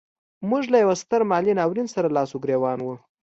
[0.49, 2.95] موږ له یوه ستر مالي ناورین سره لاس و ګرېوان وو.